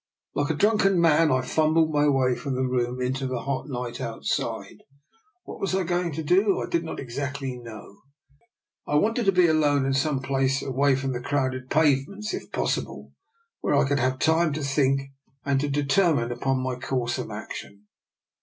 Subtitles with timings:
[0.33, 4.01] Like a drunken man I fumbled my way from the room into the hot night
[4.01, 4.77] outside.
[5.43, 7.97] What I was going to do I did not exactly know.
[8.87, 12.51] I wanted to be alone, in some place away from the crowded pave ments, if
[12.51, 13.13] possible,
[13.59, 15.01] where I could have time to think
[15.45, 17.83] and to determine upon my course of action.